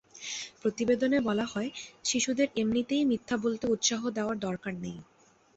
[0.61, 1.69] প্রতিবেদনে বলা হয়,
[2.03, 4.97] শিশুদের এমনিতেই মিথ্যা বলতে উৎসাহ দেওয়ার দরকার নেই।